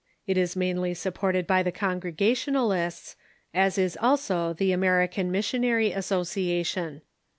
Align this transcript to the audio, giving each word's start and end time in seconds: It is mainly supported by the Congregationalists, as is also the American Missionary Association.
It 0.25 0.35
is 0.35 0.55
mainly 0.55 0.95
supported 0.95 1.45
by 1.45 1.61
the 1.61 1.71
Congregationalists, 1.71 3.15
as 3.53 3.77
is 3.77 3.95
also 4.01 4.51
the 4.51 4.71
American 4.71 5.29
Missionary 5.31 5.91
Association. 5.91 7.03